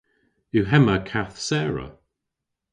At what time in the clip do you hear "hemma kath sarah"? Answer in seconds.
0.71-1.91